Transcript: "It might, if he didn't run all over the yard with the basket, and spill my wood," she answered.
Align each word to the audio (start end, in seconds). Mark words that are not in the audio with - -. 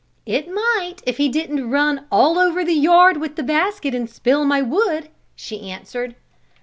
"It 0.25 0.49
might, 0.51 1.03
if 1.05 1.17
he 1.17 1.29
didn't 1.29 1.69
run 1.69 2.07
all 2.11 2.39
over 2.39 2.65
the 2.65 2.73
yard 2.73 3.17
with 3.17 3.35
the 3.35 3.43
basket, 3.43 3.93
and 3.93 4.09
spill 4.09 4.45
my 4.45 4.59
wood," 4.59 5.09
she 5.35 5.69
answered. 5.69 6.15